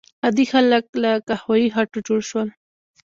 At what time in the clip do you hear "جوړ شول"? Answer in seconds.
2.07-2.49